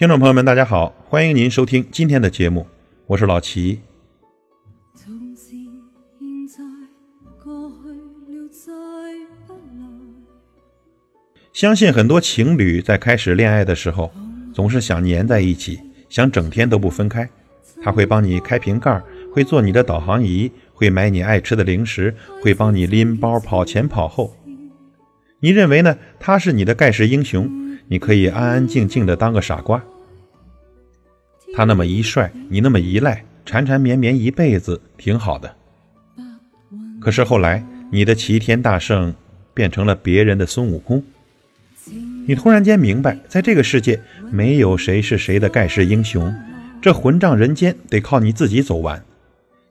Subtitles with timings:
[0.00, 2.66] 听众朋友们，大家好，欢迎您收听今天的节目，
[3.06, 3.78] 我是老齐。
[11.52, 14.10] 相信很多情侣在开始恋爱的时候，
[14.54, 15.78] 总是想粘在一起，
[16.08, 17.28] 想整天都不分开。
[17.82, 24.34] 他会帮你开瓶盖，会做你的导航仪，会买你爱吃的零食，会帮你拎包跑前跑后。
[25.40, 25.98] 你认为呢？
[26.18, 29.82] 他是你的盖世英雄，你可以安安静静的当个傻瓜。
[31.54, 35.54] 他那么一帅，你那么一赖，缠缠绵绵一辈子挺好的。
[37.00, 39.14] 可是后来，你的齐天大圣
[39.52, 41.02] 变成了别人的孙悟空。
[42.26, 44.00] 你突然间明白，在这个世界，
[44.30, 46.32] 没有谁是谁的盖世英雄，
[46.80, 49.02] 这混账人间得靠你自己走完。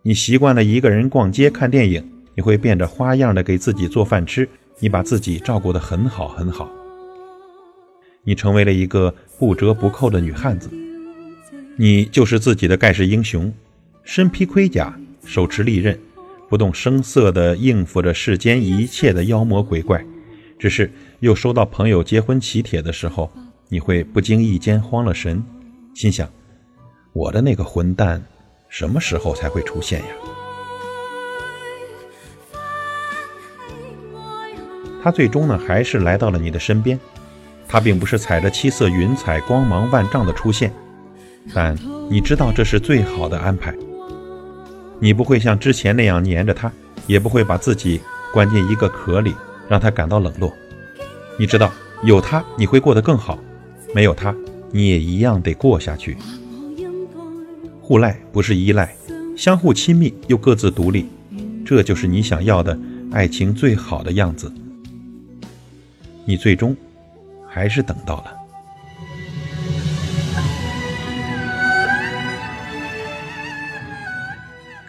[0.02, 2.03] 你习惯了一个人逛街看电影，
[2.35, 4.49] 你会变着花样的给自己做饭吃，
[4.80, 6.69] 你把自己照顾得很好很好。
[8.23, 10.69] 你成为了一个不折不扣的女汉子。
[11.81, 13.53] 你就是自己的盖世英雄，
[14.03, 15.97] 身披盔甲，手持利刃，
[16.49, 20.03] 不动声色地应付着世间一切的妖魔鬼怪。
[20.59, 23.31] 只是又收到朋友结婚喜帖的时候，
[23.69, 25.41] 你会不经意间慌了神，
[25.94, 26.30] 心想：
[27.13, 28.21] 我的那个混蛋，
[28.67, 30.08] 什么时候才会出现呀？
[35.02, 36.99] 他最终呢，还是来到了你的身边。
[37.69, 40.73] 他并不是踩着七色云彩，光芒万丈的出现。
[41.54, 41.78] 但
[42.09, 43.76] 你知道这是最好的安排。
[45.00, 46.72] 你不会像之前那样黏着他，
[47.08, 48.02] 也不会把自己
[48.34, 49.34] 关进一个壳里，
[49.67, 50.54] 让他感到冷落。
[51.38, 51.72] 你知道
[52.04, 53.40] 有他你会过得更好，
[53.95, 54.36] 没有他
[54.72, 56.17] 你也一样得过下去。
[57.82, 58.94] 互赖不是依赖，
[59.36, 61.08] 相互亲密又各自独立，
[61.66, 62.78] 这就是你想要的
[63.12, 64.52] 爱情最好的样子。
[66.26, 66.76] 你最终
[67.48, 68.39] 还是等到了。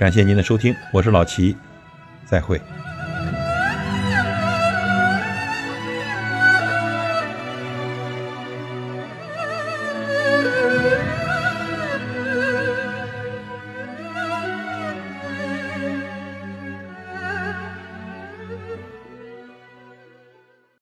[0.00, 1.54] 感谢您的收听，我是老齐，
[2.24, 2.58] 再会。